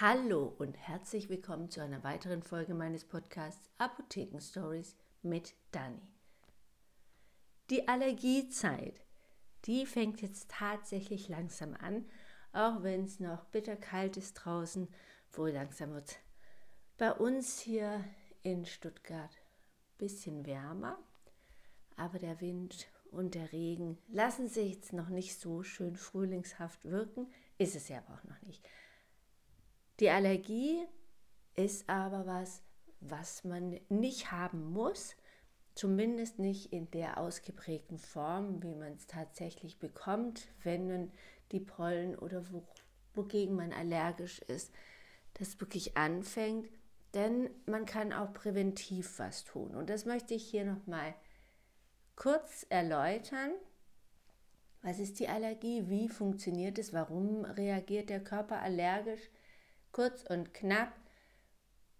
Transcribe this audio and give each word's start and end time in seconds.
Hallo 0.00 0.52
und 0.58 0.76
herzlich 0.76 1.28
willkommen 1.28 1.70
zu 1.70 1.80
einer 1.80 2.02
weiteren 2.02 2.42
Folge 2.42 2.74
meines 2.74 3.04
Podcasts 3.04 3.70
Apotheken 3.78 4.40
Stories 4.40 4.96
mit 5.22 5.54
Dani. 5.70 6.02
Die 7.70 7.86
Allergiezeit, 7.86 9.04
die 9.66 9.86
fängt 9.86 10.20
jetzt 10.20 10.50
tatsächlich 10.50 11.28
langsam 11.28 11.74
an, 11.74 12.06
auch 12.52 12.82
wenn 12.82 13.04
es 13.04 13.20
noch 13.20 13.44
bitterkalt 13.44 14.16
ist 14.16 14.34
draußen, 14.34 14.88
wohl 15.32 15.50
langsam 15.50 15.92
wird 15.92 16.18
bei 16.98 17.12
uns 17.12 17.60
hier 17.60 18.04
in 18.42 18.66
Stuttgart 18.66 19.30
ein 19.30 19.98
bisschen 19.98 20.44
wärmer, 20.44 20.98
aber 21.94 22.18
der 22.18 22.40
Wind 22.40 22.88
und 23.12 23.36
der 23.36 23.52
Regen 23.52 23.98
lassen 24.08 24.48
sich 24.48 24.74
jetzt 24.74 24.92
noch 24.92 25.08
nicht 25.08 25.38
so 25.38 25.62
schön 25.62 25.94
frühlingshaft 25.94 26.84
wirken, 26.84 27.32
ist 27.58 27.76
es 27.76 27.88
ja 27.88 27.98
aber 27.98 28.14
auch 28.14 28.24
noch 28.24 28.42
nicht. 28.42 28.68
Die 30.00 30.10
Allergie 30.10 30.84
ist 31.54 31.88
aber 31.88 32.26
was, 32.26 32.62
was 33.00 33.44
man 33.44 33.78
nicht 33.88 34.32
haben 34.32 34.72
muss, 34.72 35.16
zumindest 35.74 36.38
nicht 36.38 36.72
in 36.72 36.90
der 36.90 37.18
ausgeprägten 37.18 37.98
Form, 37.98 38.62
wie 38.62 38.74
man 38.74 38.94
es 38.94 39.06
tatsächlich 39.06 39.78
bekommt, 39.78 40.48
wenn 40.62 40.88
man 40.88 41.12
die 41.52 41.60
Pollen 41.60 42.18
oder 42.18 42.50
wo, 42.52 42.66
wogegen 43.14 43.54
man 43.54 43.72
allergisch 43.72 44.40
ist, 44.40 44.72
das 45.34 45.60
wirklich 45.60 45.96
anfängt. 45.96 46.68
Denn 47.12 47.48
man 47.66 47.86
kann 47.86 48.12
auch 48.12 48.32
präventiv 48.32 49.20
was 49.20 49.44
tun. 49.44 49.76
Und 49.76 49.90
das 49.90 50.04
möchte 50.04 50.34
ich 50.34 50.44
hier 50.44 50.64
nochmal 50.64 51.14
kurz 52.16 52.66
erläutern. 52.68 53.52
Was 54.82 54.98
ist 54.98 55.20
die 55.20 55.28
Allergie? 55.28 55.88
Wie 55.88 56.08
funktioniert 56.08 56.78
es? 56.78 56.92
Warum 56.92 57.44
reagiert 57.44 58.10
der 58.10 58.22
Körper 58.22 58.60
allergisch? 58.60 59.30
Kurz 59.94 60.24
und 60.24 60.52
knapp. 60.52 60.92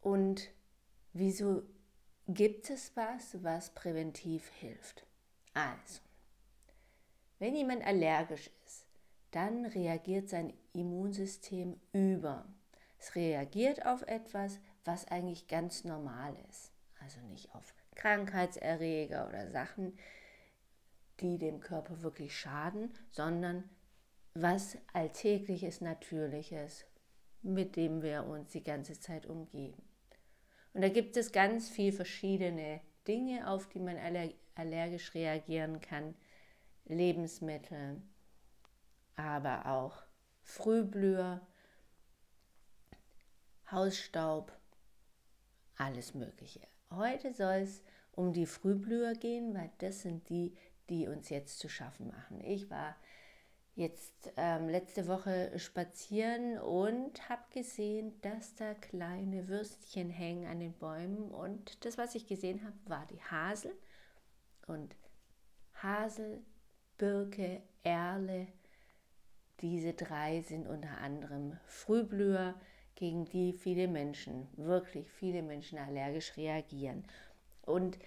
Und 0.00 0.48
wieso 1.12 1.64
gibt 2.28 2.70
es 2.70 2.96
was, 2.96 3.42
was 3.42 3.74
präventiv 3.74 4.48
hilft? 4.60 5.04
Also, 5.52 6.00
wenn 7.38 7.54
jemand 7.54 7.84
allergisch 7.84 8.50
ist, 8.64 8.86
dann 9.32 9.66
reagiert 9.66 10.28
sein 10.28 10.54
Immunsystem 10.72 11.78
über. 11.92 12.46
Es 12.98 13.14
reagiert 13.14 13.84
auf 13.84 14.02
etwas, 14.02 14.60
was 14.84 15.08
eigentlich 15.08 15.48
ganz 15.48 15.84
normal 15.84 16.34
ist. 16.48 16.72
Also 17.00 17.20
nicht 17.22 17.54
auf 17.54 17.74
Krankheitserreger 17.96 19.28
oder 19.28 19.50
Sachen, 19.50 19.98
die 21.20 21.38
dem 21.38 21.60
Körper 21.60 22.02
wirklich 22.02 22.38
schaden, 22.38 22.92
sondern 23.10 23.68
was 24.34 24.78
alltägliches, 24.92 25.80
natürliches, 25.80 26.84
mit 27.42 27.76
dem 27.76 28.02
wir 28.02 28.24
uns 28.26 28.52
die 28.52 28.64
ganze 28.64 28.98
Zeit 28.98 29.26
umgeben. 29.26 29.82
Und 30.72 30.82
da 30.82 30.88
gibt 30.88 31.16
es 31.16 31.32
ganz 31.32 31.68
viele 31.68 31.92
verschiedene 31.92 32.80
Dinge, 33.06 33.48
auf 33.48 33.68
die 33.68 33.80
man 33.80 33.96
allergisch 34.54 35.14
reagieren 35.14 35.80
kann. 35.80 36.14
Lebensmittel, 36.84 38.02
aber 39.16 39.66
auch 39.66 40.02
Frühblüher, 40.42 41.40
Hausstaub, 43.70 44.52
alles 45.76 46.14
Mögliche. 46.14 46.60
Heute 46.90 47.32
soll 47.32 47.62
es 47.62 47.82
um 48.12 48.32
die 48.32 48.46
Frühblüher 48.46 49.14
gehen, 49.14 49.54
weil 49.54 49.70
das 49.78 50.02
sind 50.02 50.28
die, 50.28 50.56
die 50.88 51.06
uns 51.06 51.28
jetzt 51.28 51.60
zu 51.60 51.68
schaffen 51.68 52.08
machen. 52.08 52.40
Ich 52.40 52.68
war 52.70 52.96
jetzt 53.74 54.32
ähm, 54.36 54.68
letzte 54.68 55.06
Woche 55.06 55.58
spazieren 55.58 56.58
und 56.58 57.28
habe 57.28 57.42
gesehen, 57.52 58.20
dass 58.22 58.54
da 58.54 58.74
kleine 58.74 59.48
Würstchen 59.48 60.10
hängen 60.10 60.46
an 60.46 60.60
den 60.60 60.72
Bäumen. 60.74 61.30
Und 61.30 61.84
das, 61.84 61.96
was 61.96 62.14
ich 62.14 62.26
gesehen 62.26 62.62
habe, 62.64 62.76
war 62.86 63.06
die 63.06 63.22
Hasel. 63.22 63.72
Und 64.66 64.94
Hasel, 65.74 66.42
Birke, 66.98 67.62
Erle, 67.82 68.46
diese 69.60 69.92
drei 69.92 70.42
sind 70.42 70.66
unter 70.66 70.98
anderem 70.98 71.58
Frühblüher, 71.66 72.54
gegen 72.94 73.24
die 73.24 73.54
viele 73.54 73.88
Menschen, 73.88 74.46
wirklich 74.56 75.10
viele 75.10 75.42
Menschen 75.42 75.78
allergisch 75.78 76.36
reagieren. 76.36 77.04
Und 77.62 77.98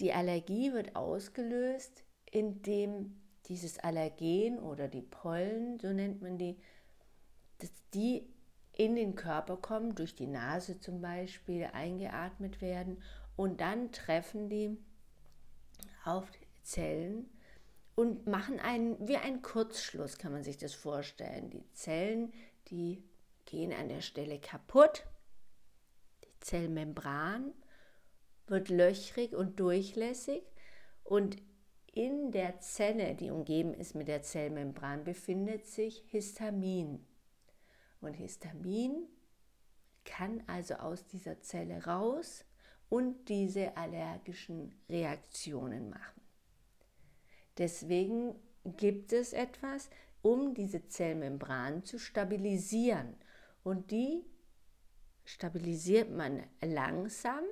die 0.00 0.12
Allergie 0.12 0.72
wird 0.72 0.96
ausgelöst, 0.96 2.02
indem 2.30 3.21
dieses 3.46 3.78
Allergen 3.78 4.58
oder 4.58 4.88
die 4.88 5.02
Pollen, 5.02 5.78
so 5.78 5.92
nennt 5.92 6.22
man 6.22 6.38
die, 6.38 6.58
dass 7.58 7.70
die 7.94 8.28
in 8.72 8.96
den 8.96 9.14
Körper 9.14 9.56
kommen, 9.56 9.94
durch 9.94 10.14
die 10.14 10.26
Nase 10.26 10.80
zum 10.80 11.00
Beispiel 11.00 11.68
eingeatmet 11.72 12.60
werden 12.60 13.02
und 13.36 13.60
dann 13.60 13.92
treffen 13.92 14.48
die 14.48 14.78
auf 16.04 16.30
Zellen 16.62 17.28
und 17.94 18.26
machen 18.26 18.58
einen, 18.60 19.06
wie 19.06 19.16
einen 19.16 19.42
Kurzschluss, 19.42 20.18
kann 20.18 20.32
man 20.32 20.44
sich 20.44 20.56
das 20.56 20.74
vorstellen. 20.74 21.50
Die 21.50 21.70
Zellen, 21.72 22.32
die 22.68 23.04
gehen 23.44 23.72
an 23.72 23.88
der 23.88 24.00
Stelle 24.00 24.38
kaputt. 24.38 25.04
Die 26.24 26.40
Zellmembran 26.40 27.52
wird 28.46 28.68
löchrig 28.68 29.34
und 29.34 29.60
durchlässig 29.60 30.42
und 31.04 31.36
in 31.92 32.32
der 32.32 32.58
Zelle, 32.60 33.14
die 33.14 33.30
umgeben 33.30 33.74
ist 33.74 33.94
mit 33.94 34.08
der 34.08 34.22
Zellmembran, 34.22 35.04
befindet 35.04 35.66
sich 35.66 36.04
Histamin. 36.08 37.06
Und 38.00 38.14
Histamin 38.14 39.06
kann 40.04 40.42
also 40.46 40.74
aus 40.74 41.06
dieser 41.06 41.40
Zelle 41.42 41.84
raus 41.84 42.44
und 42.88 43.28
diese 43.28 43.76
allergischen 43.76 44.74
Reaktionen 44.88 45.90
machen. 45.90 46.20
Deswegen 47.58 48.34
gibt 48.64 49.12
es 49.12 49.32
etwas, 49.32 49.90
um 50.22 50.54
diese 50.54 50.86
Zellmembran 50.88 51.84
zu 51.84 51.98
stabilisieren. 51.98 53.16
Und 53.64 53.90
die 53.90 54.24
stabilisiert 55.24 56.10
man 56.10 56.42
langsam 56.62 57.44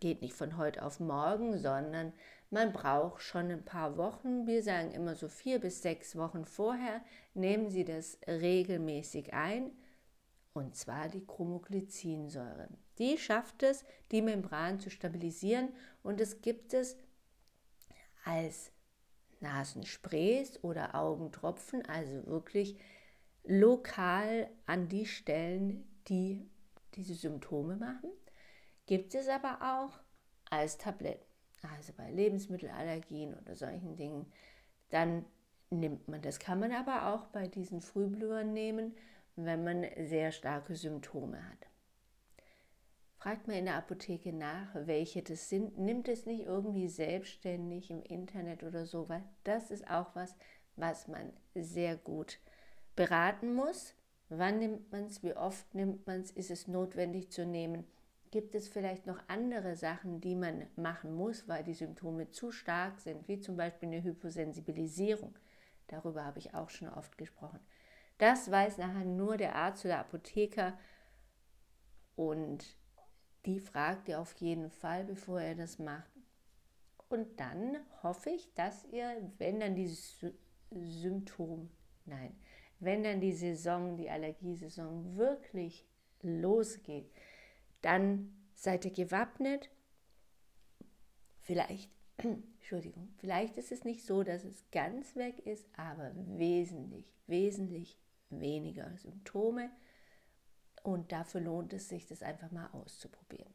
geht 0.00 0.22
nicht 0.22 0.34
von 0.34 0.56
heute 0.56 0.84
auf 0.84 1.00
morgen, 1.00 1.58
sondern 1.58 2.12
man 2.50 2.72
braucht 2.72 3.22
schon 3.22 3.50
ein 3.50 3.64
paar 3.64 3.96
Wochen. 3.96 4.46
Wir 4.46 4.62
sagen 4.62 4.92
immer 4.92 5.14
so 5.14 5.28
vier 5.28 5.60
bis 5.60 5.82
sechs 5.82 6.16
Wochen 6.16 6.44
vorher, 6.44 7.02
nehmen 7.34 7.70
Sie 7.70 7.84
das 7.84 8.18
regelmäßig 8.26 9.34
ein. 9.34 9.70
Und 10.54 10.74
zwar 10.74 11.08
die 11.08 11.24
Chromoglycinsäure. 11.24 12.68
Die 12.98 13.18
schafft 13.18 13.62
es, 13.62 13.84
die 14.10 14.22
Membran 14.22 14.80
zu 14.80 14.90
stabilisieren 14.90 15.68
und 16.02 16.20
es 16.20 16.40
gibt 16.40 16.74
es 16.74 16.96
als 18.24 18.72
Nasensprays 19.40 20.58
oder 20.64 20.94
Augentropfen, 20.94 21.86
also 21.86 22.26
wirklich 22.26 22.76
lokal 23.44 24.50
an 24.66 24.88
die 24.88 25.06
Stellen, 25.06 25.86
die 26.08 26.48
diese 26.94 27.14
Symptome 27.14 27.76
machen 27.76 28.10
gibt 28.88 29.14
es 29.14 29.28
aber 29.28 29.58
auch 29.60 30.00
als 30.50 30.78
Tabletten. 30.78 31.24
Also 31.74 31.92
bei 31.96 32.10
Lebensmittelallergien 32.10 33.34
oder 33.34 33.54
solchen 33.54 33.96
Dingen, 33.96 34.32
dann 34.88 35.24
nimmt 35.70 36.08
man 36.08 36.22
das. 36.22 36.38
Kann 36.38 36.58
man 36.58 36.72
aber 36.72 37.12
auch 37.12 37.26
bei 37.26 37.46
diesen 37.46 37.82
Frühblühern 37.82 38.52
nehmen, 38.52 38.96
wenn 39.36 39.62
man 39.62 39.84
sehr 40.06 40.32
starke 40.32 40.74
Symptome 40.74 41.44
hat. 41.48 41.68
Fragt 43.18 43.46
mal 43.46 43.58
in 43.58 43.66
der 43.66 43.76
Apotheke 43.76 44.32
nach, 44.32 44.74
welche 44.74 45.22
das 45.22 45.48
sind. 45.48 45.76
Nimmt 45.76 46.08
es 46.08 46.24
nicht 46.24 46.46
irgendwie 46.46 46.88
selbstständig 46.88 47.90
im 47.90 48.02
Internet 48.02 48.62
oder 48.62 48.86
so, 48.86 49.08
weil 49.08 49.24
das 49.44 49.70
ist 49.70 49.90
auch 49.90 50.14
was, 50.14 50.34
was 50.76 51.08
man 51.08 51.32
sehr 51.54 51.96
gut 51.96 52.38
beraten 52.96 53.54
muss. 53.54 53.94
Wann 54.30 54.60
nimmt 54.60 54.90
man 54.92 55.06
es, 55.06 55.22
wie 55.22 55.34
oft 55.34 55.74
nimmt 55.74 56.06
man 56.06 56.20
es, 56.20 56.30
ist 56.30 56.50
es 56.50 56.68
notwendig 56.68 57.30
zu 57.30 57.44
nehmen 57.44 57.84
Gibt 58.30 58.54
es 58.54 58.68
vielleicht 58.68 59.06
noch 59.06 59.18
andere 59.28 59.74
Sachen, 59.74 60.20
die 60.20 60.34
man 60.34 60.66
machen 60.76 61.14
muss, 61.14 61.48
weil 61.48 61.64
die 61.64 61.74
Symptome 61.74 62.30
zu 62.30 62.50
stark 62.50 63.00
sind, 63.00 63.26
wie 63.26 63.40
zum 63.40 63.56
Beispiel 63.56 63.88
eine 63.88 64.02
Hyposensibilisierung? 64.02 65.34
Darüber 65.86 66.24
habe 66.24 66.38
ich 66.38 66.54
auch 66.54 66.68
schon 66.68 66.88
oft 66.88 67.16
gesprochen. 67.16 67.60
Das 68.18 68.50
weiß 68.50 68.78
nachher 68.78 69.04
nur 69.04 69.36
der 69.36 69.54
Arzt 69.54 69.84
oder 69.84 70.00
Apotheker 70.00 70.78
und 72.16 72.76
die 73.46 73.60
fragt 73.60 74.08
ihr 74.08 74.20
auf 74.20 74.34
jeden 74.40 74.70
Fall, 74.70 75.04
bevor 75.04 75.40
er 75.40 75.54
das 75.54 75.78
macht. 75.78 76.10
Und 77.08 77.40
dann 77.40 77.78
hoffe 78.02 78.30
ich, 78.30 78.52
dass 78.54 78.84
ihr, 78.84 79.32
wenn 79.38 79.60
dann 79.60 79.74
die 79.74 79.96
Symptom, 80.70 81.70
nein, 82.04 82.36
wenn 82.80 83.02
dann 83.02 83.20
die 83.20 83.32
Saison, 83.32 83.96
die 83.96 84.10
Allergiesaison 84.10 85.16
wirklich 85.16 85.86
losgeht, 86.22 87.10
dann 87.82 88.34
seid 88.54 88.84
ihr 88.84 88.92
gewappnet. 88.92 89.70
Vielleicht, 91.40 91.90
Entschuldigung, 92.16 93.08
vielleicht 93.16 93.56
ist 93.56 93.72
es 93.72 93.84
nicht 93.84 94.04
so, 94.04 94.22
dass 94.22 94.44
es 94.44 94.70
ganz 94.70 95.16
weg 95.16 95.38
ist, 95.46 95.66
aber 95.76 96.12
wesentlich, 96.14 97.12
wesentlich 97.26 97.98
weniger 98.30 98.96
Symptome 98.96 99.70
und 100.82 101.12
dafür 101.12 101.40
lohnt 101.40 101.72
es 101.72 101.88
sich, 101.88 102.06
das 102.06 102.22
einfach 102.22 102.50
mal 102.50 102.68
auszuprobieren. 102.72 103.52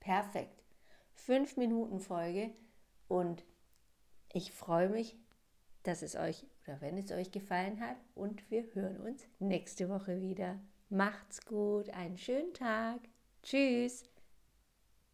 Perfekt. 0.00 0.62
Fünf 1.12 1.56
Minuten 1.56 2.00
Folge 2.00 2.50
und 3.08 3.44
ich 4.32 4.52
freue 4.52 4.88
mich, 4.88 5.16
dass 5.82 6.02
es 6.02 6.16
euch 6.16 6.46
oder 6.66 6.80
wenn 6.80 6.98
es 6.98 7.10
euch 7.10 7.30
gefallen 7.30 7.80
hat 7.80 7.96
und 8.14 8.50
wir 8.50 8.62
hören 8.74 9.00
uns 9.00 9.26
nächste 9.38 9.88
Woche 9.88 10.20
wieder. 10.20 10.60
Macht's 10.90 11.44
gut, 11.44 11.90
einen 11.90 12.16
schönen 12.16 12.54
Tag. 12.54 13.00
Tschüss. 13.42 14.04